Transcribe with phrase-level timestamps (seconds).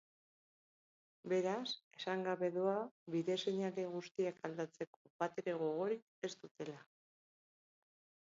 [1.33, 2.77] Beraz, esan gabe doa
[3.17, 6.81] bide-seinale guztiak aldatzeko batere gogorik ez dutela.